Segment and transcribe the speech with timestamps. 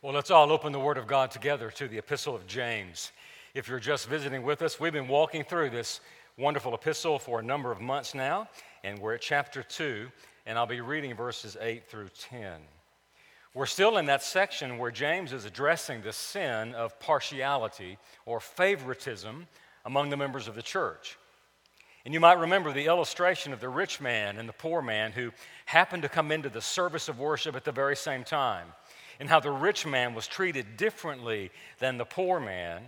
[0.00, 3.10] Well, let's all open the Word of God together to the Epistle of James.
[3.52, 6.00] If you're just visiting with us, we've been walking through this
[6.36, 8.48] wonderful epistle for a number of months now,
[8.84, 10.06] and we're at chapter 2,
[10.46, 12.60] and I'll be reading verses 8 through 10.
[13.54, 19.48] We're still in that section where James is addressing the sin of partiality or favoritism
[19.84, 21.18] among the members of the church.
[22.04, 25.32] And you might remember the illustration of the rich man and the poor man who
[25.66, 28.68] happened to come into the service of worship at the very same time
[29.20, 32.82] and how the rich man was treated differently than the poor man.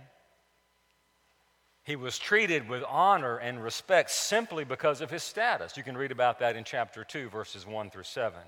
[1.83, 5.75] He was treated with honor and respect simply because of his status.
[5.75, 8.39] You can read about that in chapter 2, verses 1 through 7.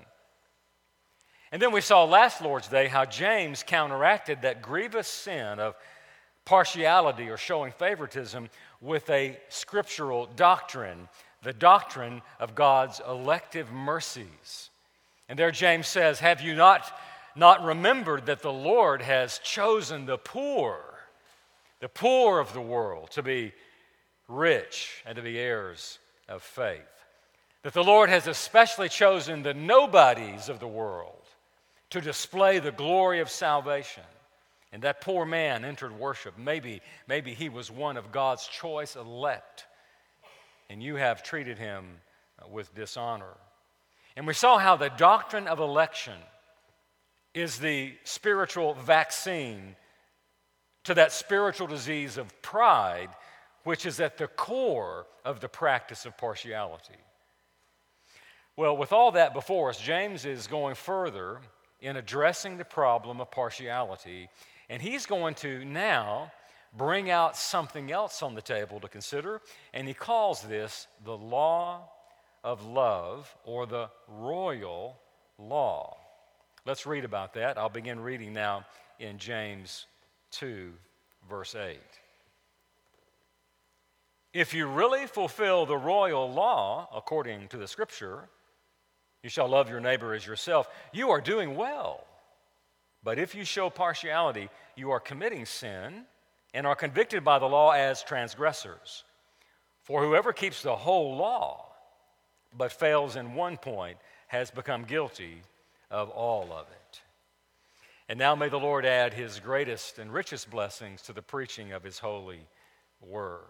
[1.50, 5.76] And then we saw last Lord's Day how James counteracted that grievous sin of
[6.44, 8.48] partiality or showing favoritism
[8.80, 11.08] with a scriptural doctrine,
[11.42, 14.70] the doctrine of God's elective mercies.
[15.28, 16.92] And there James says, Have you not
[17.36, 20.80] not remembered that the Lord has chosen the poor,
[21.80, 23.52] the poor of the world, to be
[24.28, 26.80] rich and to be heirs of faith.
[27.62, 31.22] That the Lord has especially chosen the nobodies of the world
[31.90, 34.02] to display the glory of salvation.
[34.72, 36.36] And that poor man entered worship.
[36.36, 39.66] Maybe, maybe he was one of God's choice elect,
[40.68, 42.00] and you have treated him
[42.50, 43.36] with dishonor.
[44.16, 46.14] And we saw how the doctrine of election
[47.34, 49.74] is the spiritual vaccine
[50.84, 53.10] to that spiritual disease of pride,
[53.64, 56.94] which is at the core of the practice of partiality.
[58.56, 61.40] Well, with all that before us, James is going further
[61.80, 64.28] in addressing the problem of partiality,
[64.68, 66.30] and he's going to now
[66.76, 69.40] bring out something else on the table to consider,
[69.72, 71.88] and he calls this the law
[72.44, 74.98] of love or the royal
[75.38, 75.96] law.
[76.66, 77.58] Let's read about that.
[77.58, 78.64] I'll begin reading now
[78.98, 79.86] in James
[80.30, 80.72] 2,
[81.28, 81.78] verse 8.
[84.32, 88.30] If you really fulfill the royal law according to the scripture,
[89.22, 92.04] you shall love your neighbor as yourself, you are doing well.
[93.02, 96.06] But if you show partiality, you are committing sin
[96.54, 99.04] and are convicted by the law as transgressors.
[99.82, 101.66] For whoever keeps the whole law
[102.56, 103.98] but fails in one point
[104.28, 105.42] has become guilty
[105.94, 107.00] of all of it.
[108.08, 111.84] And now may the Lord add his greatest and richest blessings to the preaching of
[111.84, 112.40] his holy
[113.00, 113.40] word.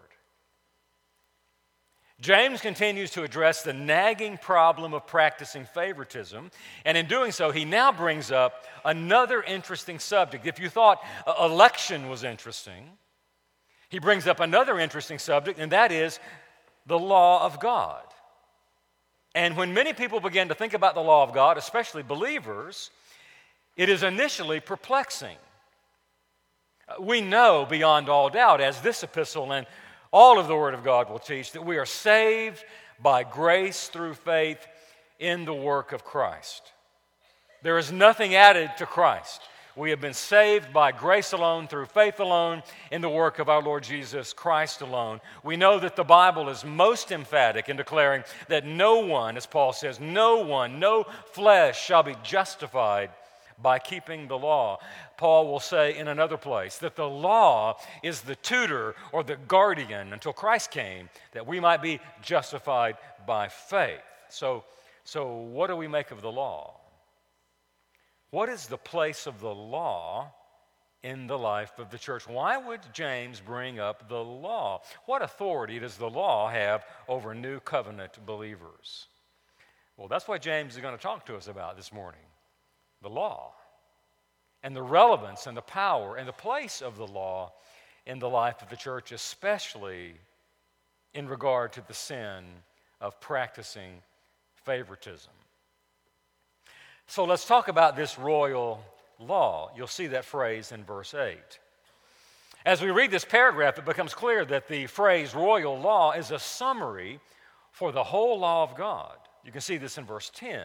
[2.21, 6.49] James continues to address the nagging problem of practicing favoritism,
[6.85, 10.45] and in doing so, he now brings up another interesting subject.
[10.45, 12.91] If you thought uh, election was interesting,
[13.89, 16.19] he brings up another interesting subject, and that is
[16.85, 18.05] the law of God.
[19.35, 22.89] And when many people begin to think about the law of God, especially believers,
[23.75, 25.35] it is initially perplexing.
[26.87, 29.67] Uh, we know beyond all doubt, as this epistle and
[30.11, 32.63] all of the Word of God will teach, that we are saved
[33.03, 34.65] by grace through faith
[35.19, 36.71] in the work of Christ.
[37.61, 39.41] There is nothing added to Christ.
[39.75, 43.61] We have been saved by grace alone, through faith alone, in the work of our
[43.61, 45.19] Lord Jesus Christ alone.
[45.43, 49.73] We know that the Bible is most emphatic in declaring that no one, as Paul
[49.73, 53.09] says, no one, no flesh shall be justified
[53.61, 54.79] by keeping the law.
[55.17, 60.13] Paul will say in another place that the law is the tutor or the guardian
[60.13, 62.95] until Christ came, that we might be justified
[63.27, 63.99] by faith.
[64.29, 64.63] So,
[65.03, 66.75] so what do we make of the law?
[68.35, 70.29] What is the place of the law
[71.03, 72.27] in the life of the church?
[72.27, 74.81] Why would James bring up the law?
[75.05, 79.07] What authority does the law have over new covenant believers?
[79.95, 82.27] Well, that's what James is going to talk to us about this morning
[83.01, 83.53] the law
[84.63, 87.53] and the relevance and the power and the place of the law
[88.05, 90.13] in the life of the church, especially
[91.13, 92.43] in regard to the sin
[92.99, 94.01] of practicing
[94.65, 95.31] favoritism.
[97.15, 98.83] So let's talk about this royal
[99.21, 99.71] law.
[99.73, 101.37] You'll see that phrase in verse 8.
[102.65, 106.39] As we read this paragraph, it becomes clear that the phrase royal law is a
[106.39, 107.21] summary
[107.71, 109.15] for the whole law of God.
[109.45, 110.59] You can see this in verse 10.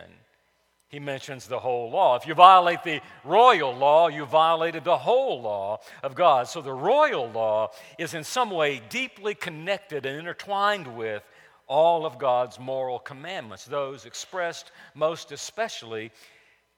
[0.88, 2.16] He mentions the whole law.
[2.16, 6.48] If you violate the royal law, you violated the whole law of God.
[6.48, 11.22] So the royal law is in some way deeply connected and intertwined with
[11.68, 16.10] all of God's moral commandments, those expressed most especially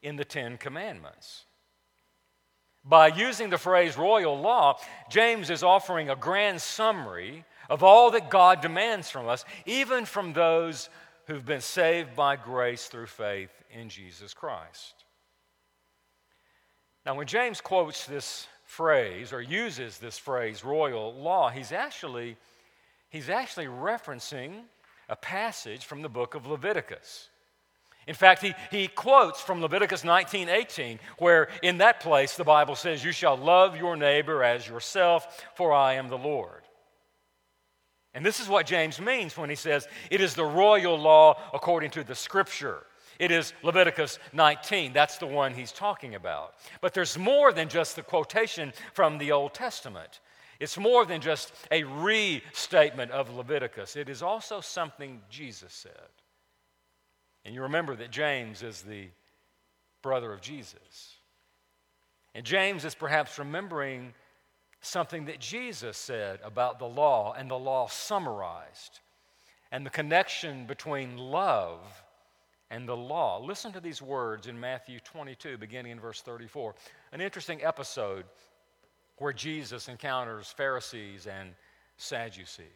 [0.02, 1.44] in the Ten Commandments.
[2.84, 4.78] By using the phrase royal law,
[5.08, 10.32] James is offering a grand summary of all that God demands from us, even from
[10.32, 10.88] those
[11.26, 15.04] who've been saved by grace through faith in Jesus Christ.
[17.06, 22.36] Now, when James quotes this phrase or uses this phrase, royal law, he's actually,
[23.10, 24.62] he's actually referencing
[25.08, 27.28] a passage from the book of Leviticus.
[28.06, 32.74] In fact, he, he quotes from Leviticus 19 18, where in that place the Bible
[32.74, 36.62] says, You shall love your neighbor as yourself, for I am the Lord.
[38.14, 41.92] And this is what James means when he says, It is the royal law according
[41.92, 42.84] to the scripture.
[43.18, 44.92] It is Leviticus 19.
[44.92, 46.54] That's the one he's talking about.
[46.80, 50.20] But there's more than just the quotation from the Old Testament.
[50.58, 53.96] It's more than just a restatement of Leviticus.
[53.96, 56.21] It is also something Jesus said.
[57.44, 59.08] And you remember that James is the
[60.02, 61.16] brother of Jesus.
[62.34, 64.14] And James is perhaps remembering
[64.80, 69.00] something that Jesus said about the law and the law summarized
[69.70, 71.80] and the connection between love
[72.70, 73.38] and the law.
[73.38, 76.74] Listen to these words in Matthew 22, beginning in verse 34.
[77.12, 78.24] An interesting episode
[79.18, 81.50] where Jesus encounters Pharisees and
[81.96, 82.66] Sadducees.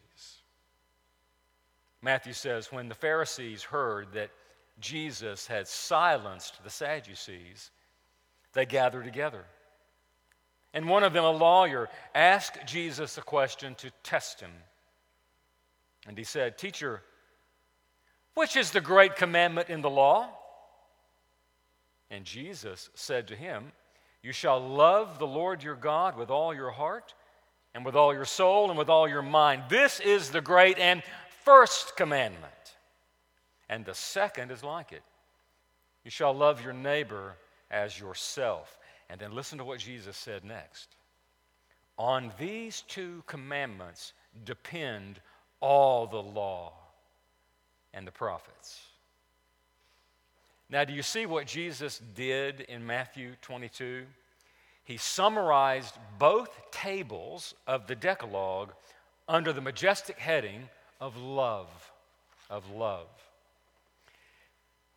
[2.03, 4.31] Matthew says, When the Pharisees heard that
[4.79, 7.71] Jesus had silenced the Sadducees,
[8.53, 9.45] they gathered together.
[10.75, 14.53] And one of them, a lawyer, asked Jesus a question to test him.
[16.07, 17.03] And he said, Teacher,
[18.35, 20.29] which is the great commandment in the law?
[22.11, 23.73] And Jesus said to him,
[24.23, 27.15] You shall love the Lord your God with all your heart,
[27.75, 29.65] and with all your soul, and with all your mind.
[29.69, 31.03] This is the great and
[31.45, 32.53] first commandment.
[33.69, 35.03] And the second is like it
[36.05, 37.35] You shall love your neighbor
[37.71, 38.79] as yourself.
[39.09, 40.97] And then listen to what Jesus said next.
[41.99, 44.13] On these two commandments
[44.45, 45.21] depend
[45.61, 46.73] all the law
[47.95, 48.81] and the prophets.
[50.69, 54.05] Now, do you see what Jesus did in Matthew 22?
[54.85, 58.73] He summarized both tables of the Decalogue
[59.29, 60.69] under the majestic heading
[61.01, 61.69] of love.
[62.51, 63.07] Of love.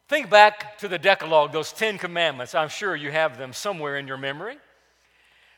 [0.10, 2.56] Think back to the Decalogue, those Ten Commandments.
[2.56, 4.58] I'm sure you have them somewhere in your memory.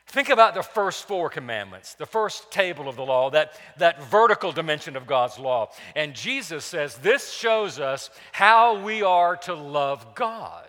[0.08, 4.52] Think about the first four commandments, the first table of the law, that, that vertical
[4.52, 5.70] dimension of God's law.
[5.96, 10.68] And Jesus says this shows us how we are to love God.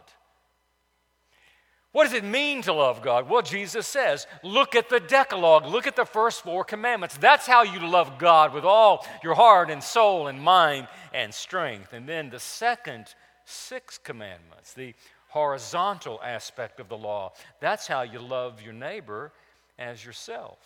[1.91, 3.29] What does it mean to love God?
[3.29, 7.17] Well, Jesus says, look at the Decalogue, look at the first four commandments.
[7.17, 11.91] That's how you love God with all your heart and soul and mind and strength.
[11.91, 13.13] And then the second
[13.45, 14.93] six commandments, the
[15.29, 17.33] horizontal aspect of the law.
[17.59, 19.31] That's how you love your neighbor
[19.79, 20.59] as yourself.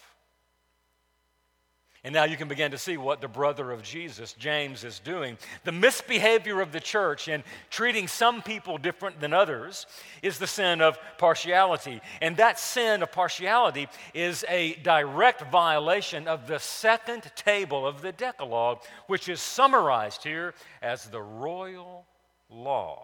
[2.03, 5.37] And now you can begin to see what the brother of Jesus, James, is doing.
[5.63, 9.87] The misbehavior of the church in treating some people different than others
[10.21, 11.99] is the sin of partiality.
[12.21, 18.11] And that sin of partiality is a direct violation of the second table of the
[18.11, 22.05] Decalogue, which is summarized here as the royal
[22.49, 23.03] law.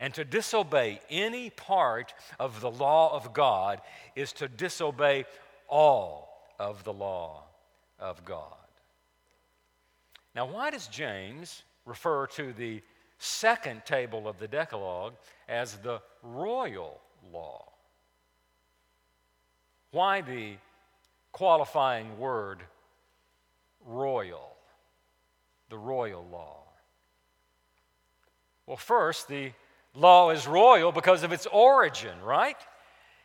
[0.00, 3.80] And to disobey any part of the law of God
[4.16, 5.24] is to disobey
[5.68, 7.44] all of the law
[7.98, 8.56] of God.
[10.34, 12.82] Now, why does James refer to the
[13.18, 15.14] second table of the Decalogue
[15.48, 17.00] as the royal
[17.32, 17.64] law?
[19.92, 20.54] Why the
[21.30, 22.62] qualifying word
[23.84, 24.56] royal,
[25.68, 26.61] the royal law?
[28.72, 29.52] Well, first, the
[29.94, 32.56] law is royal because of its origin, right?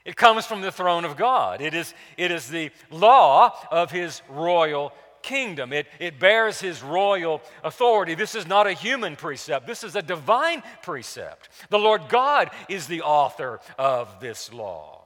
[0.03, 1.61] It comes from the throne of God.
[1.61, 5.71] It is, it is the law of his royal kingdom.
[5.71, 8.13] It, it bears his royal authority.
[8.13, 11.47] This is not a human precept, this is a divine precept.
[11.69, 15.05] The Lord God is the author of this law.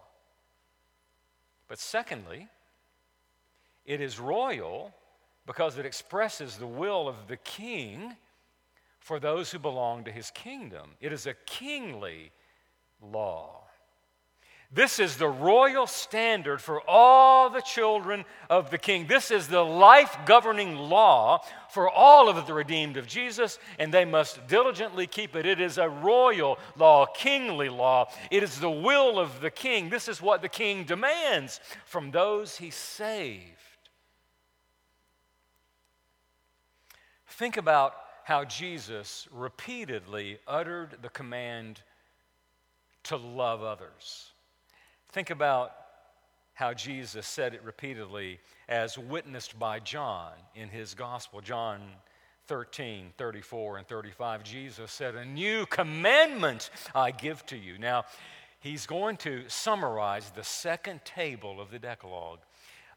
[1.67, 2.47] But secondly,
[3.85, 4.91] it is royal
[5.45, 8.15] because it expresses the will of the king
[9.01, 10.91] for those who belong to his kingdom.
[11.01, 12.31] It is a kingly
[13.01, 13.63] law.
[14.73, 19.05] This is the royal standard for all the children of the king.
[19.05, 24.05] This is the life governing law for all of the redeemed of Jesus, and they
[24.05, 25.45] must diligently keep it.
[25.45, 28.09] It is a royal law, kingly law.
[28.29, 29.89] It is the will of the king.
[29.89, 33.57] This is what the king demands from those he saved.
[37.27, 37.93] Think about
[38.23, 41.81] how Jesus repeatedly uttered the command
[43.03, 44.31] to love others.
[45.11, 45.73] Think about
[46.53, 51.41] how Jesus said it repeatedly as witnessed by John in his gospel.
[51.41, 51.81] John
[52.47, 54.43] 13, 34, and 35.
[54.43, 57.77] Jesus said, A new commandment I give to you.
[57.77, 58.03] Now,
[58.59, 62.39] he's going to summarize the second table of the Decalogue.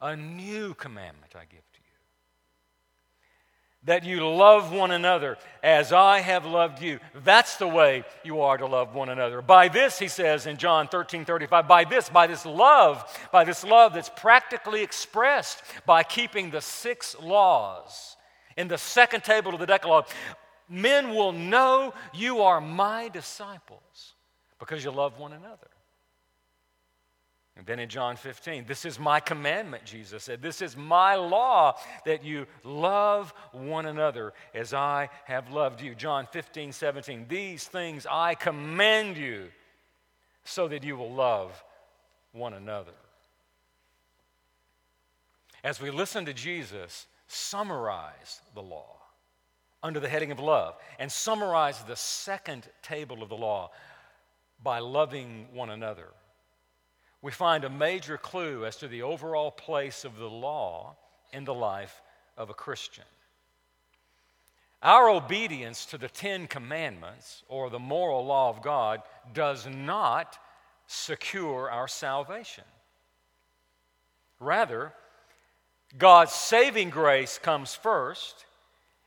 [0.01, 1.65] A new commandment I give
[3.85, 7.01] that you love one another as I have loved you.
[7.23, 9.43] That's the way you are to love one another.
[9.43, 13.65] By this, he says in John 13 35, by this, by this love, by this
[13.65, 18.17] love that's practically expressed by keeping the six laws
[18.57, 20.07] in the second table of the Decalogue,
[20.69, 24.15] men will know you are my disciples
[24.59, 25.69] because you love one another.
[27.57, 30.43] And then in John 15, this is my commandment, Jesus said.
[30.43, 35.95] This is my law that you love one another as I have loved you.
[35.95, 39.51] John 15, 17, these things I command you
[40.45, 41.63] so that you will love
[42.33, 42.93] one another.
[45.63, 48.97] As we listen to Jesus summarize the law
[49.83, 53.71] under the heading of love and summarize the second table of the law
[54.63, 56.09] by loving one another
[57.25, 60.95] we find a major clue as to the overall place of the law
[61.33, 62.03] in the life
[62.37, 63.05] of a Christian.
[64.83, 69.01] Our obedience to the Ten Commandments or the moral law of God
[69.33, 70.37] does not
[70.87, 72.65] secure our salvation.
[74.39, 74.93] Rather,
[75.97, 78.45] God's saving grace comes first,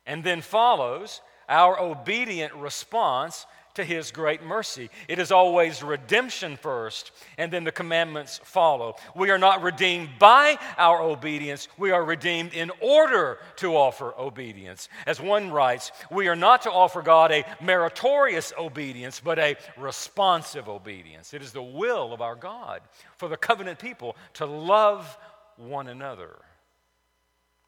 [0.07, 3.45] and then follows our obedient response
[3.77, 4.89] to his great mercy.
[5.07, 8.95] It is always redemption first, and then the commandments follow.
[9.15, 14.89] We are not redeemed by our obedience, we are redeemed in order to offer obedience.
[15.05, 20.67] As one writes, we are not to offer God a meritorious obedience, but a responsive
[20.67, 21.35] obedience.
[21.35, 22.81] It is the will of our God
[23.15, 25.19] for the covenant people to love
[25.55, 26.35] one another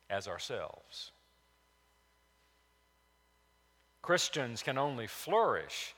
[0.10, 1.12] as ourselves.
[4.02, 5.94] Christians can only flourish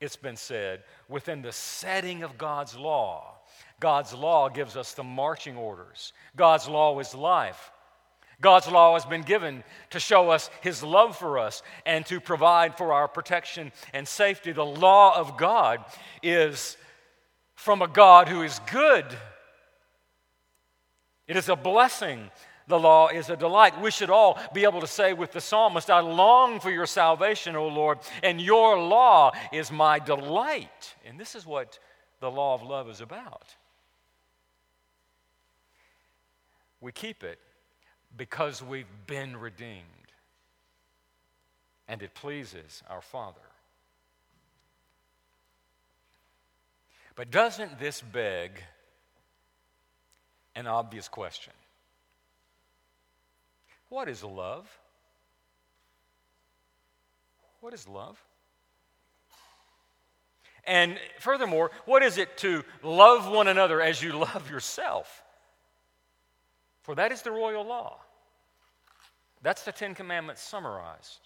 [0.00, 3.34] it's been said, within the setting of God's law.
[3.80, 6.12] God's law gives us the marching orders.
[6.36, 7.70] God's law is life.
[8.40, 12.76] God's law has been given to show us His love for us and to provide
[12.76, 14.52] for our protection and safety.
[14.52, 15.82] The law of God
[16.22, 16.76] is
[17.54, 19.06] from a God who is good.
[21.26, 22.30] It is a blessing
[22.66, 23.80] the law is a delight.
[23.80, 27.54] We should all be able to say with the psalmist, I long for your salvation,
[27.54, 30.94] O Lord, and your law is my delight.
[31.04, 31.78] And this is what
[32.20, 33.54] the law of love is about.
[36.80, 37.38] We keep it
[38.16, 39.82] because we've been redeemed,
[41.88, 43.40] and it pleases our Father.
[47.14, 48.62] But doesn't this beg
[50.54, 51.52] an obvious question?
[53.88, 54.68] What is love?
[57.60, 58.22] What is love?
[60.64, 65.22] And furthermore, what is it to love one another as you love yourself?
[66.82, 67.98] For that is the royal law.
[69.42, 71.20] That's the Ten Commandments summarized.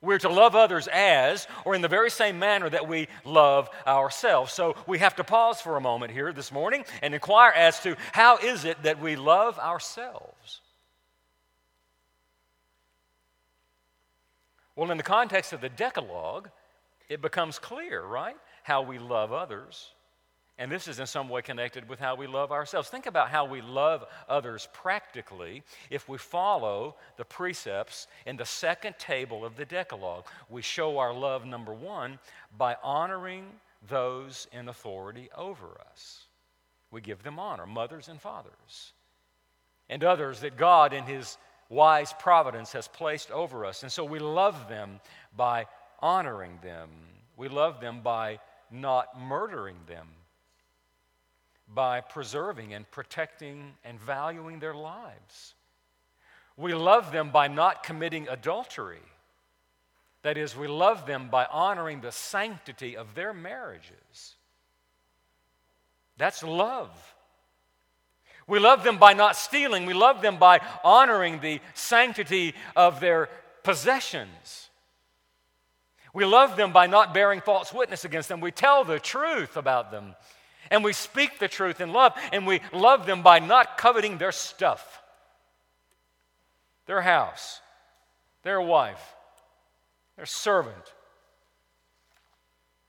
[0.00, 4.52] We're to love others as, or in the very same manner that we love ourselves.
[4.52, 7.96] So we have to pause for a moment here this morning and inquire as to
[8.12, 10.60] how is it that we love ourselves?
[14.78, 16.50] Well, in the context of the Decalogue,
[17.08, 18.36] it becomes clear, right?
[18.62, 19.90] How we love others.
[20.56, 22.88] And this is in some way connected with how we love ourselves.
[22.88, 28.94] Think about how we love others practically if we follow the precepts in the second
[29.00, 30.26] table of the Decalogue.
[30.48, 32.20] We show our love, number one,
[32.56, 33.46] by honoring
[33.88, 36.26] those in authority over us.
[36.92, 38.92] We give them honor, mothers and fathers,
[39.90, 41.36] and others that God, in His
[41.68, 43.82] wise providence has placed over us.
[43.82, 45.00] And so we love them
[45.36, 45.66] by
[46.00, 46.88] honoring them.
[47.36, 50.08] We love them by not murdering them,
[51.72, 55.54] by preserving and protecting and valuing their lives.
[56.56, 58.98] We love them by not committing adultery.
[60.22, 64.34] That is, we love them by honoring the sanctity of their marriages.
[66.16, 66.90] That's love.
[68.48, 69.86] We love them by not stealing.
[69.86, 73.28] We love them by honoring the sanctity of their
[73.62, 74.70] possessions.
[76.14, 78.40] We love them by not bearing false witness against them.
[78.40, 80.16] We tell the truth about them.
[80.70, 82.14] And we speak the truth in love.
[82.32, 85.02] And we love them by not coveting their stuff,
[86.86, 87.60] their house,
[88.42, 89.14] their wife,
[90.16, 90.94] their servant,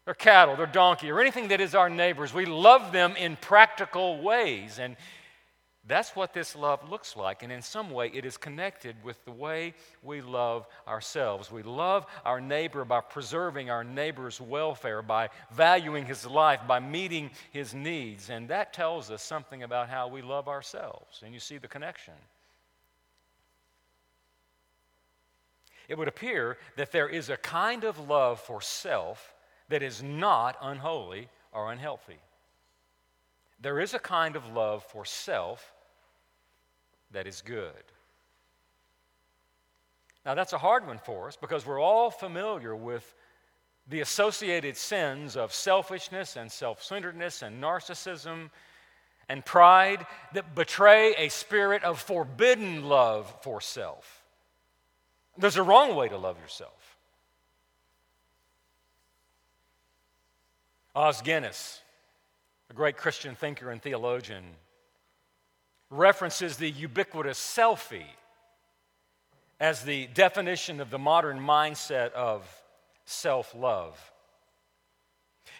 [0.06, 2.34] their cattle, their donkey, or anything that is our neighbor's.
[2.34, 4.80] We love them in practical ways.
[4.80, 4.96] And
[5.90, 7.42] That's what this love looks like.
[7.42, 11.52] And in some way, it is connected with the way we love ourselves.
[11.52, 17.32] We love our neighbor by preserving our neighbor's welfare, by valuing his life, by meeting
[17.50, 18.30] his needs.
[18.30, 21.24] And that tells us something about how we love ourselves.
[21.26, 22.14] And you see the connection.
[25.88, 29.34] It would appear that there is a kind of love for self
[29.70, 32.20] that is not unholy or unhealthy.
[33.60, 35.74] There is a kind of love for self
[37.12, 37.84] that is good.
[40.26, 43.16] Now, that's a hard one for us because we're all familiar with
[43.88, 48.52] the associated sins of selfishness and self centeredness and narcissism
[49.28, 54.24] and pride that betray a spirit of forbidden love for self.
[55.38, 56.98] There's a wrong way to love yourself.
[60.96, 61.82] Os Guinness,
[62.70, 64.44] a great Christian thinker and theologian,
[65.90, 68.06] references the ubiquitous selfie
[69.60, 72.48] as the definition of the modern mindset of
[73.06, 74.12] self love.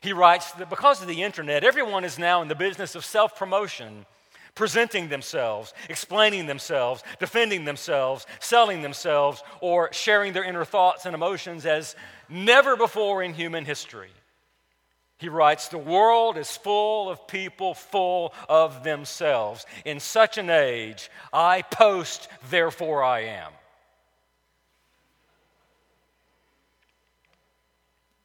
[0.02, 3.38] He writes that because of the internet, everyone is now in the business of self
[3.38, 4.06] promotion,
[4.56, 11.66] presenting themselves, explaining themselves, defending themselves, selling themselves, or sharing their inner thoughts and emotions
[11.66, 11.96] as
[12.30, 14.12] never before in human history.
[15.20, 19.66] He writes, The world is full of people full of themselves.
[19.84, 23.52] In such an age, I post, therefore I am.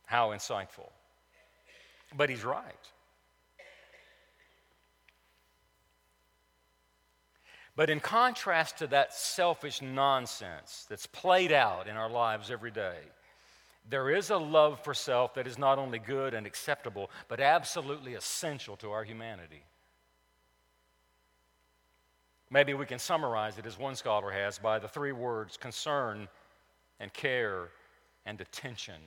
[0.07, 0.89] How insightful.
[2.17, 2.73] But he's right.
[7.75, 12.99] But in contrast to that selfish nonsense that's played out in our lives every day,
[13.89, 18.15] there is a love for self that is not only good and acceptable, but absolutely
[18.15, 19.63] essential to our humanity.
[22.51, 26.29] Maybe we can summarize it as one scholar has by the three words concern
[27.01, 27.69] and care
[28.25, 29.01] and attention.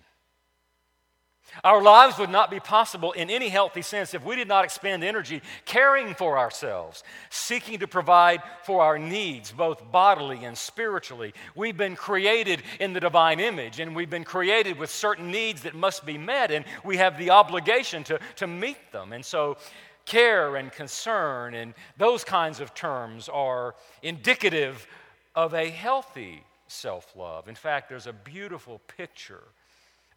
[1.63, 5.03] Our lives would not be possible in any healthy sense if we did not expend
[5.03, 11.33] energy caring for ourselves, seeking to provide for our needs, both bodily and spiritually.
[11.55, 15.73] We've been created in the divine image, and we've been created with certain needs that
[15.73, 19.13] must be met, and we have the obligation to, to meet them.
[19.13, 19.57] And so,
[20.05, 24.87] care and concern and those kinds of terms are indicative
[25.35, 27.47] of a healthy self love.
[27.47, 29.43] In fact, there's a beautiful picture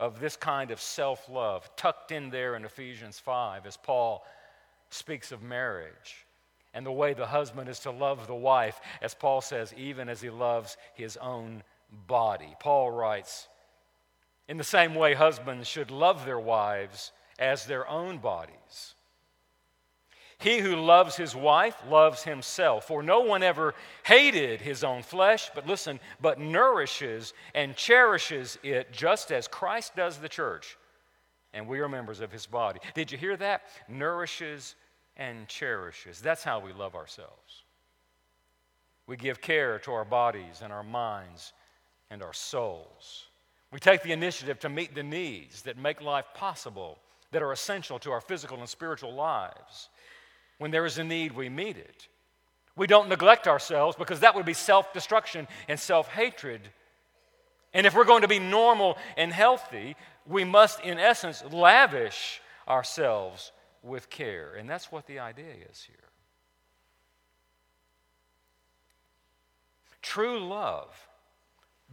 [0.01, 4.25] of this kind of self love tucked in there in Ephesians 5 as Paul
[4.89, 6.27] speaks of marriage
[6.73, 10.21] and the way the husband is to love the wife, as Paul says, even as
[10.21, 11.63] he loves his own
[12.07, 12.55] body.
[12.61, 13.49] Paul writes,
[14.49, 18.95] In the same way, husbands should love their wives as their own bodies.
[20.41, 22.87] He who loves his wife loves himself.
[22.87, 23.75] For no one ever
[24.05, 30.17] hated his own flesh, but listen, but nourishes and cherishes it just as Christ does
[30.17, 30.79] the church.
[31.53, 32.81] And we are members of his body.
[32.95, 33.63] Did you hear that?
[33.87, 34.77] Nourishes
[35.17, 36.21] and cherishes.
[36.21, 37.65] That's how we love ourselves.
[39.07, 41.53] We give care to our bodies and our minds
[42.11, 43.27] and our souls.
[43.73, 46.99] We take the initiative to meet the needs that make life possible,
[47.31, 49.91] that are essential to our physical and spiritual lives.
[50.61, 52.07] When there is a need, we meet it.
[52.77, 56.61] We don't neglect ourselves because that would be self destruction and self hatred.
[57.73, 59.97] And if we're going to be normal and healthy,
[60.27, 64.53] we must, in essence, lavish ourselves with care.
[64.55, 65.97] And that's what the idea is here.
[70.03, 70.95] True love,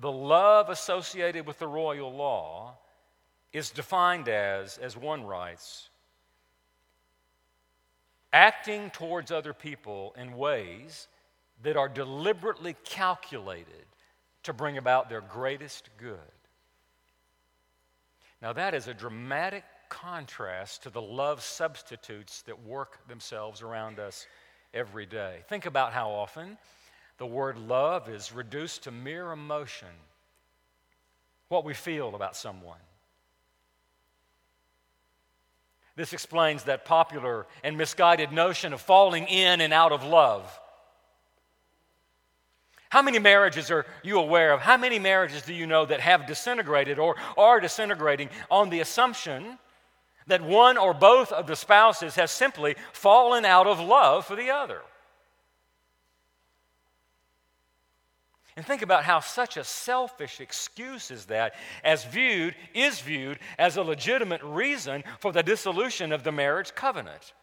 [0.01, 2.73] the love associated with the royal law,
[3.53, 5.87] is defined as, as one writes,
[8.33, 11.07] acting towards other people in ways
[11.63, 13.85] that are deliberately calculated
[14.43, 16.17] to bring about their greatest good.
[18.41, 24.27] Now, that is a dramatic contrast to the love substitutes that work themselves around us
[24.73, 25.39] every day.
[25.47, 26.57] Think about how often
[27.17, 29.87] the word love is reduced to mere emotion,
[31.47, 32.77] what we feel about someone.
[35.97, 40.47] This explains that popular and misguided notion of falling in and out of love.
[42.89, 44.61] How many marriages are you aware of?
[44.61, 49.57] How many marriages do you know that have disintegrated or are disintegrating on the assumption
[50.27, 54.51] that one or both of the spouses has simply fallen out of love for the
[54.51, 54.81] other?
[58.57, 63.77] And think about how such a selfish excuse is that, as viewed, is viewed as
[63.77, 67.33] a legitimate reason for the dissolution of the marriage covenant.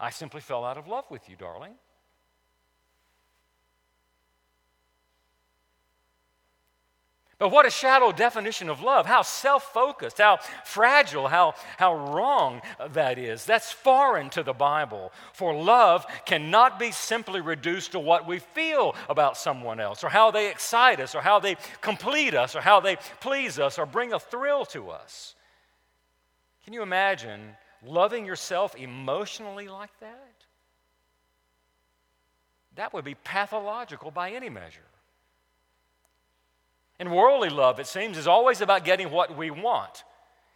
[0.00, 1.74] I simply fell out of love with you, darling.
[7.42, 9.04] But what a shallow definition of love.
[9.04, 13.44] How self focused, how fragile, how, how wrong that is.
[13.44, 15.10] That's foreign to the Bible.
[15.32, 20.30] For love cannot be simply reduced to what we feel about someone else, or how
[20.30, 24.12] they excite us, or how they complete us, or how they please us, or bring
[24.12, 25.34] a thrill to us.
[26.62, 30.34] Can you imagine loving yourself emotionally like that?
[32.76, 34.86] That would be pathological by any measure.
[37.02, 40.04] And worldly love, it seems, is always about getting what we want.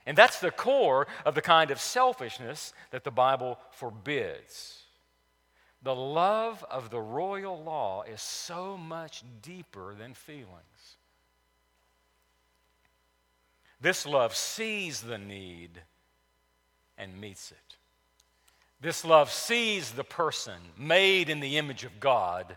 [0.06, 4.84] And that's the core of the kind of selfishness that the Bible forbids.
[5.82, 10.96] The love of the royal law is so much deeper than feelings.
[13.80, 15.82] This love sees the need
[16.96, 17.76] and meets it.
[18.80, 22.56] This love sees the person made in the image of God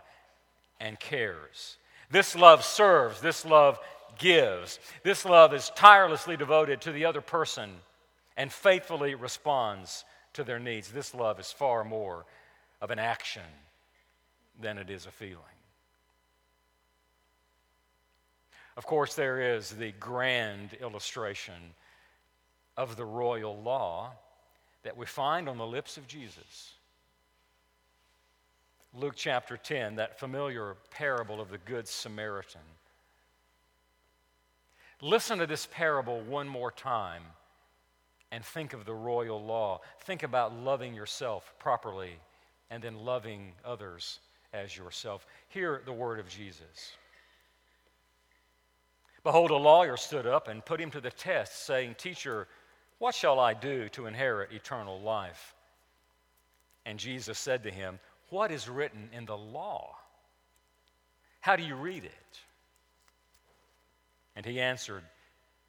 [0.78, 1.76] and cares.
[2.10, 3.78] This love serves, this love
[4.18, 4.78] gives.
[5.02, 7.70] This love is tirelessly devoted to the other person
[8.36, 10.90] and faithfully responds to their needs.
[10.90, 12.26] This love is far more
[12.80, 13.42] of an action
[14.60, 15.36] than it is a feeling.
[18.76, 21.74] Of course, there is the grand illustration
[22.76, 24.12] of the royal law
[24.82, 26.72] that we find on the lips of Jesus.
[28.92, 32.60] Luke chapter 10, that familiar parable of the Good Samaritan.
[35.00, 37.22] Listen to this parable one more time
[38.32, 39.80] and think of the royal law.
[40.00, 42.16] Think about loving yourself properly
[42.70, 44.18] and then loving others
[44.52, 45.24] as yourself.
[45.48, 46.96] Hear the word of Jesus.
[49.22, 52.48] Behold, a lawyer stood up and put him to the test, saying, Teacher,
[52.98, 55.54] what shall I do to inherit eternal life?
[56.86, 59.96] And Jesus said to him, what is written in the law?
[61.40, 62.40] How do you read it?
[64.36, 65.02] And he answered,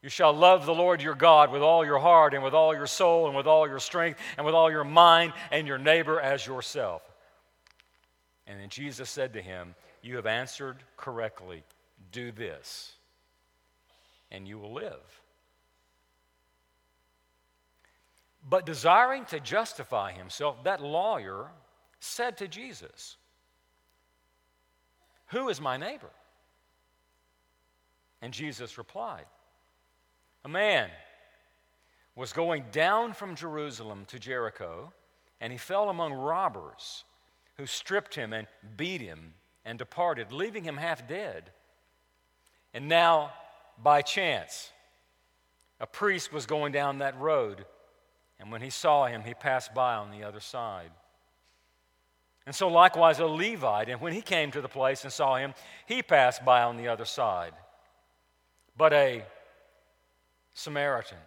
[0.02, 2.88] You shall love the Lord your God with all your heart and with all your
[2.88, 6.46] soul and with all your strength and with all your mind and your neighbor as
[6.46, 7.02] yourself.
[8.48, 11.64] And then Jesus said to him, You have answered correctly.
[12.12, 12.94] Do this,
[14.32, 15.22] and you will live.
[18.50, 21.48] But desiring to justify himself, that lawyer
[22.02, 23.16] said to Jesus,
[25.28, 26.10] Who is my neighbor?
[28.22, 29.26] And Jesus replied,
[30.44, 30.90] A man
[32.16, 34.92] was going down from Jerusalem to Jericho,
[35.40, 37.06] and he fell among robbers
[37.58, 39.34] who stripped him and beat him
[39.64, 41.52] and departed, leaving him half dead.
[42.74, 43.32] And now,
[43.82, 44.72] by chance,
[45.80, 47.66] a priest was going down that road,
[48.40, 50.92] and when he saw him, he passed by on the other side.
[52.46, 55.54] And so, likewise, a Levite, and when he came to the place and saw him,
[55.86, 57.54] he passed by on the other side.
[58.76, 59.24] But a
[60.54, 61.18] Samaritan,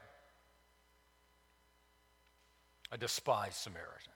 [2.90, 4.12] a despised Samaritan.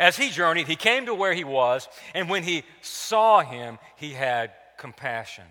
[0.00, 4.12] As he journeyed, he came to where he was, and when he saw him, he
[4.12, 5.44] had compassion.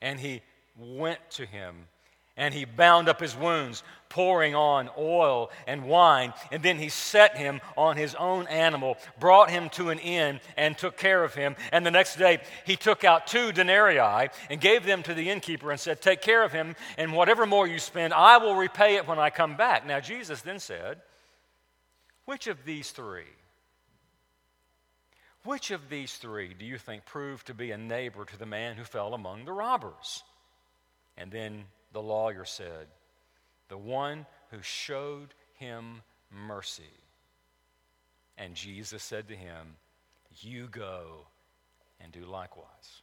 [0.00, 0.40] And he
[0.78, 1.88] went to him
[2.36, 6.32] and he bound up his wounds, pouring on oil and wine.
[6.50, 10.76] And then he set him on his own animal, brought him to an inn, and
[10.76, 11.56] took care of him.
[11.72, 15.70] And the next day he took out two denarii and gave them to the innkeeper
[15.70, 19.06] and said, Take care of him, and whatever more you spend, I will repay it
[19.06, 19.86] when I come back.
[19.86, 21.00] Now, Jesus then said,
[22.24, 23.24] Which of these three?
[25.44, 28.76] Which of these three do you think proved to be a neighbor to the man
[28.76, 30.22] who fell among the robbers?
[31.16, 32.86] And then the lawyer said,
[33.72, 36.82] the one who showed him mercy.
[38.36, 39.76] And Jesus said to him,
[40.40, 41.26] You go
[41.98, 43.00] and do likewise.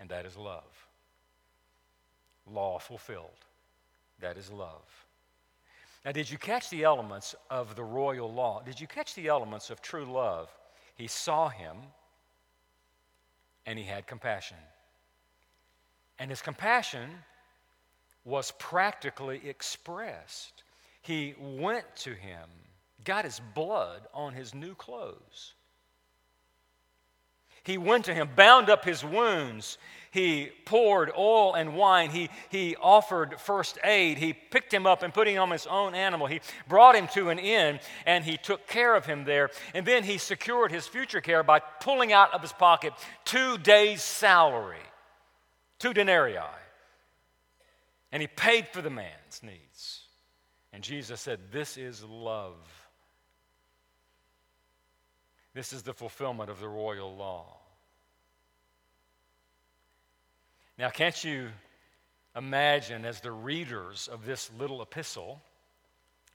[0.00, 0.88] And that is love.
[2.44, 3.44] Law fulfilled.
[4.18, 5.06] That is love.
[6.04, 8.62] Now, did you catch the elements of the royal law?
[8.64, 10.48] Did you catch the elements of true love?
[10.96, 11.76] He saw him
[13.64, 14.56] and he had compassion.
[16.18, 17.10] And his compassion
[18.24, 20.62] was practically expressed.
[21.02, 22.48] He went to him,
[23.04, 25.54] got his blood on his new clothes.
[27.62, 29.76] He went to him, bound up his wounds.
[30.10, 32.10] He poured oil and wine.
[32.10, 34.18] He, he offered first aid.
[34.18, 36.26] He picked him up and put him on his own animal.
[36.26, 39.50] He brought him to an inn and he took care of him there.
[39.74, 44.02] And then he secured his future care by pulling out of his pocket two days'
[44.02, 44.78] salary,
[45.78, 46.38] two denarii.
[48.12, 50.02] And he paid for the man's needs.
[50.72, 52.56] And Jesus said, This is love.
[55.54, 57.56] This is the fulfillment of the royal law.
[60.78, 61.48] Now, can't you
[62.36, 65.40] imagine as the readers of this little epistle,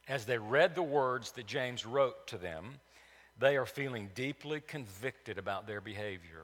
[0.08, 2.80] as they read the words that James wrote to them,
[3.40, 6.44] they are feeling deeply convicted about their behavior.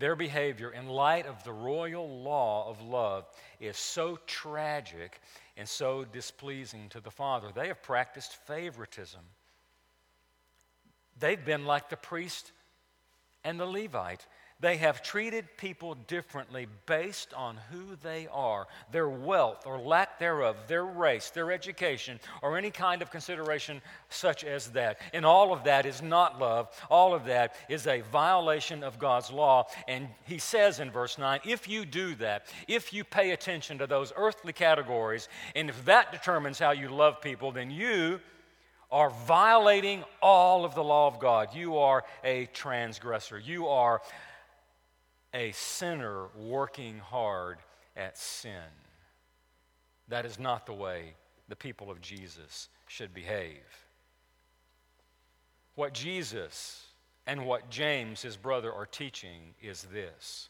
[0.00, 3.26] Their behavior, in light of the royal law of love,
[3.60, 5.20] is so tragic
[5.58, 7.48] and so displeasing to the Father.
[7.54, 9.20] They have practiced favoritism.
[11.18, 12.50] They've been like the priest
[13.44, 14.26] and the Levite.
[14.60, 20.56] They have treated people differently based on who they are, their wealth or lack thereof,
[20.68, 25.00] their race, their education, or any kind of consideration such as that.
[25.14, 26.68] And all of that is not love.
[26.90, 29.66] All of that is a violation of God's law.
[29.88, 33.86] And he says in verse 9 if you do that, if you pay attention to
[33.86, 38.20] those earthly categories, and if that determines how you love people, then you
[38.92, 41.54] are violating all of the law of God.
[41.54, 43.38] You are a transgressor.
[43.38, 44.02] You are
[45.32, 47.58] a sinner working hard
[47.96, 48.52] at sin.
[50.08, 51.14] That is not the way
[51.48, 53.62] the people of Jesus should behave.
[55.74, 56.84] What Jesus
[57.26, 60.48] and what James, his brother, are teaching is this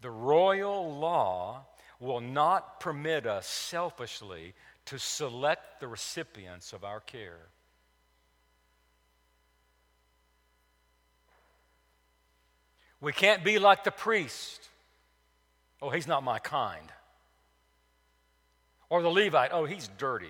[0.00, 1.64] the royal law
[2.00, 4.54] will not permit us selfishly
[4.86, 7.46] to select the recipients of our care.
[13.02, 14.68] We can't be like the priest.
[15.82, 16.86] Oh, he's not my kind.
[18.88, 19.50] Or the Levite.
[19.52, 20.28] Oh, he's dirty.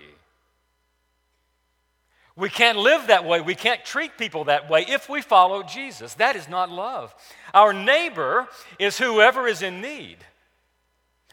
[2.35, 3.43] We can't live that way.
[3.43, 6.15] We can't treat people that way if we follow Jesus.
[6.15, 7.15] That is not love.
[7.53, 10.17] Our neighbor is whoever is in need.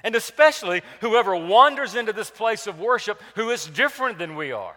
[0.04, 4.76] And especially whoever wanders into this place of worship who is different than we are.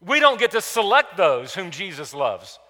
[0.00, 2.60] We don't get to select those whom Jesus loves.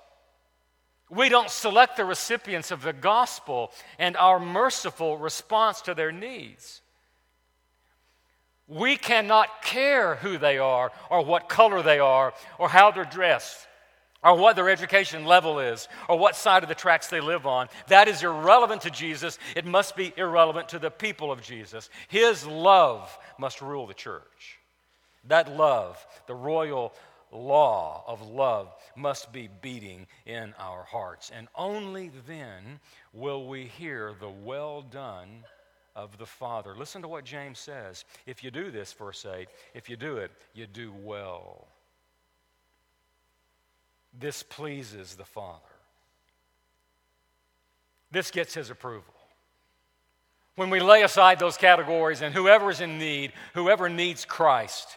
[1.14, 6.80] We don't select the recipients of the gospel and our merciful response to their needs.
[8.66, 13.68] We cannot care who they are, or what color they are, or how they're dressed,
[14.22, 17.68] or what their education level is, or what side of the tracks they live on.
[17.88, 19.38] That is irrelevant to Jesus.
[19.54, 21.90] It must be irrelevant to the people of Jesus.
[22.08, 24.58] His love must rule the church.
[25.28, 26.94] That love, the royal
[27.34, 31.30] law of love must be beating in our hearts.
[31.34, 32.80] And only then
[33.12, 35.44] will we hear the well done
[35.96, 36.74] of the Father.
[36.74, 38.04] Listen to what James says.
[38.26, 41.68] If you do this, verse 8, if you do it, you do well.
[44.18, 45.60] This pleases the Father.
[48.10, 49.14] This gets his approval.
[50.56, 54.96] When we lay aside those categories and whoever is in need, whoever needs Christ,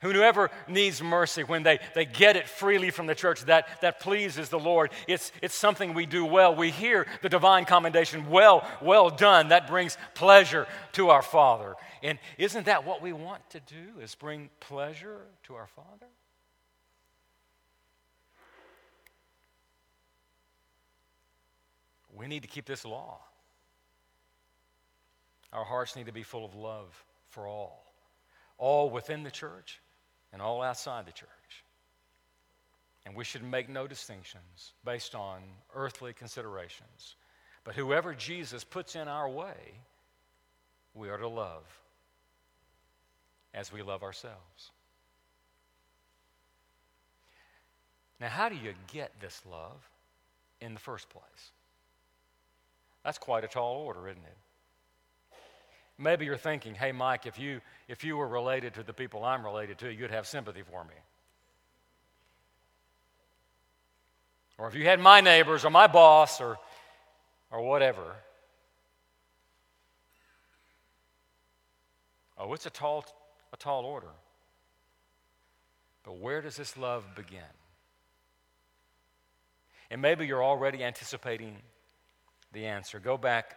[0.00, 4.48] Whoever needs mercy, when they, they get it freely from the church, that, that pleases
[4.48, 4.92] the Lord.
[5.08, 6.54] It's, it's something we do well.
[6.54, 9.48] We hear the divine commendation, well, well done.
[9.48, 11.74] That brings pleasure to our Father.
[12.00, 16.06] And isn't that what we want to do, is bring pleasure to our Father?
[22.14, 23.18] We need to keep this law.
[25.52, 27.84] Our hearts need to be full of love for all,
[28.58, 29.80] all within the church
[30.32, 31.28] and all outside the church.
[33.06, 35.40] And we should make no distinctions based on
[35.74, 37.16] earthly considerations.
[37.64, 39.80] But whoever Jesus puts in our way,
[40.94, 41.64] we are to love
[43.54, 44.70] as we love ourselves.
[48.20, 49.88] Now, how do you get this love
[50.60, 51.52] in the first place?
[53.04, 54.36] That's quite a tall order, isn't it?
[55.98, 59.44] Maybe you're thinking, hey, Mike, if you, if you were related to the people I'm
[59.44, 60.94] related to, you'd have sympathy for me.
[64.58, 66.58] Or if you had my neighbors or my boss or,
[67.50, 68.14] or whatever.
[72.36, 73.04] Oh, it's a tall,
[73.52, 74.10] a tall order.
[76.04, 77.40] But where does this love begin?
[79.90, 81.56] And maybe you're already anticipating
[82.52, 83.00] the answer.
[83.00, 83.56] Go back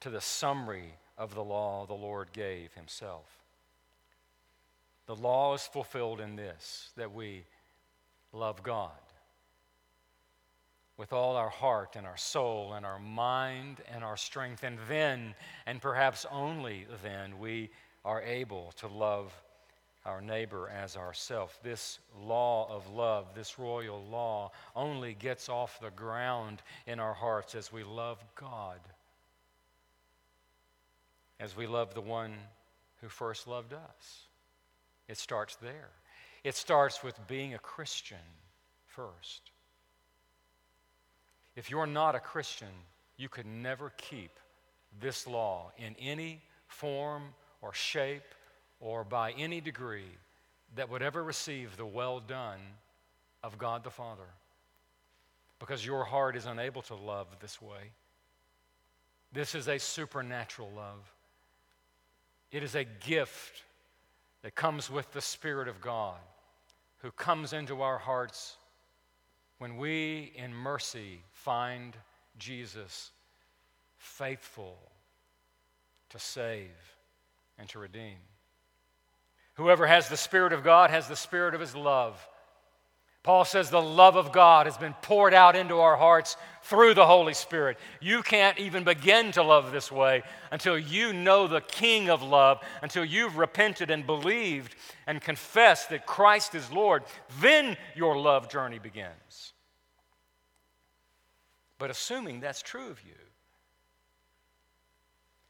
[0.00, 3.44] to the summary of the law the Lord gave himself.
[5.06, 7.44] The law is fulfilled in this that we
[8.32, 8.90] love God
[10.96, 14.64] with all our heart and our soul and our mind and our strength.
[14.64, 17.70] And then, and perhaps only then, we
[18.04, 19.32] are able to love
[20.04, 21.60] our neighbor as ourself.
[21.62, 27.54] This law of love, this royal law, only gets off the ground in our hearts
[27.54, 28.80] as we love God
[31.42, 32.32] as we love the one
[33.00, 34.26] who first loved us.
[35.08, 35.90] It starts there.
[36.44, 38.16] It starts with being a Christian
[38.86, 39.50] first.
[41.56, 42.68] If you're not a Christian,
[43.16, 44.30] you could never keep
[45.00, 47.24] this law in any form
[47.60, 48.22] or shape
[48.80, 50.16] or by any degree
[50.76, 52.60] that would ever receive the well done
[53.42, 54.30] of God the Father
[55.58, 57.90] because your heart is unable to love this way.
[59.32, 61.12] This is a supernatural love.
[62.52, 63.64] It is a gift
[64.42, 66.18] that comes with the Spirit of God
[66.98, 68.56] who comes into our hearts
[69.58, 71.96] when we, in mercy, find
[72.38, 73.10] Jesus
[73.96, 74.76] faithful
[76.10, 76.96] to save
[77.58, 78.16] and to redeem.
[79.54, 82.26] Whoever has the Spirit of God has the Spirit of His love.
[83.22, 87.06] Paul says the love of God has been poured out into our hearts through the
[87.06, 87.78] Holy Spirit.
[88.00, 92.60] You can't even begin to love this way until you know the King of love,
[92.82, 94.74] until you've repented and believed
[95.06, 97.04] and confessed that Christ is Lord.
[97.40, 99.52] Then your love journey begins.
[101.78, 103.14] But assuming that's true of you,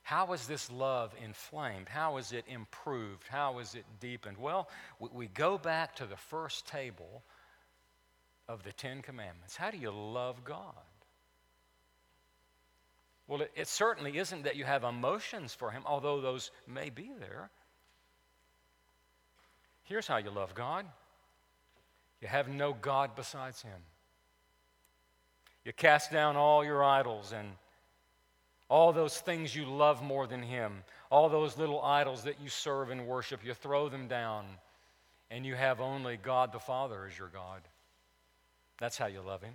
[0.02, 1.88] how is this love inflamed?
[1.88, 3.28] How is it improved?
[3.28, 4.36] How is it deepened?
[4.36, 7.22] Well, we go back to the first table
[8.52, 9.56] of the Ten Commandments.
[9.56, 10.74] How do you love God?
[13.26, 17.12] Well, it, it, certainly isn't that you have emotions for Him, although those may be
[17.18, 17.48] there.
[19.84, 20.84] Here's how you love God
[22.20, 23.80] you have no God besides Him.
[25.64, 27.48] You cast down all your idols and
[28.68, 32.90] all those things you love more than Him, all those little idols that you serve
[32.90, 34.44] and worship, you throw them down,
[35.30, 37.62] and you have only God the Father as your God.
[38.82, 39.54] That's how you love Him.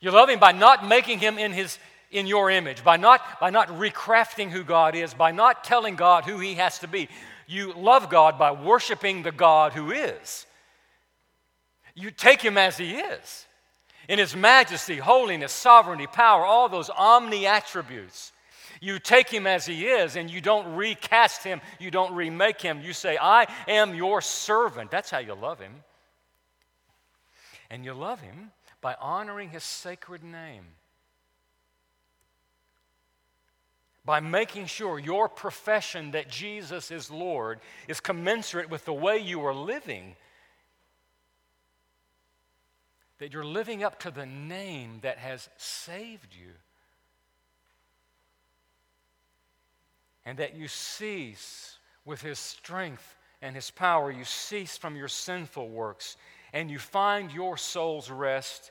[0.00, 1.78] You love Him by not making Him in His
[2.10, 6.24] in your image, by not, by not recrafting who God is, by not telling God
[6.24, 7.08] who He has to be.
[7.46, 10.46] You love God by worshiping the God who is.
[11.94, 13.46] You take Him as He is
[14.08, 18.32] in his majesty, holiness, sovereignty, power, all those omni attributes.
[18.80, 22.80] You take him as he is and you don't recast him, you don't remake him.
[22.80, 24.90] You say, I am your servant.
[24.90, 25.72] That's how you love him.
[27.70, 30.64] And you love him by honoring his sacred name.
[34.04, 39.44] By making sure your profession that Jesus is Lord is commensurate with the way you
[39.44, 40.16] are living
[43.18, 46.50] that you're living up to the name that has saved you.
[50.24, 55.68] And that you cease with his strength and his power, you cease from your sinful
[55.68, 56.16] works,
[56.52, 58.70] and you find your soul's rest,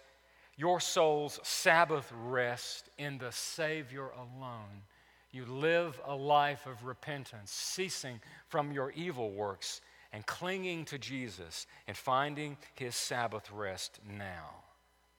[0.55, 4.83] your soul's Sabbath rest in the Savior alone.
[5.31, 9.81] You live a life of repentance, ceasing from your evil works
[10.13, 14.49] and clinging to Jesus and finding his Sabbath rest now.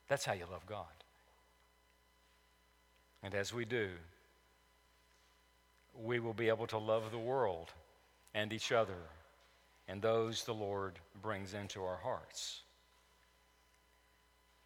[0.09, 0.87] That's how you love God.
[3.23, 3.91] And as we do,
[6.03, 7.73] we will be able to love the world
[8.35, 8.95] and each other
[9.89, 12.61] and those the Lord brings into our hearts.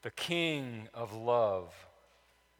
[0.02, 1.72] The King of love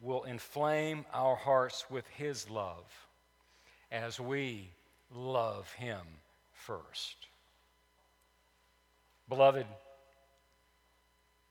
[0.01, 2.85] will inflame our hearts with his love
[3.91, 4.71] as we
[5.13, 6.01] love him
[6.53, 7.17] first.
[9.29, 9.67] Beloved,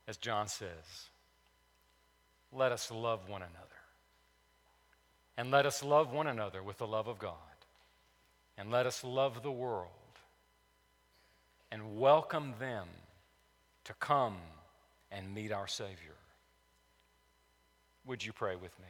[0.07, 1.09] as John says,
[2.53, 3.57] let us love one another.
[5.37, 7.35] And let us love one another with the love of God.
[8.57, 10.00] And let us love the world
[11.71, 12.87] and welcome them
[13.85, 14.37] to come
[15.11, 16.15] and meet our Savior.
[18.05, 18.87] Would you pray with me?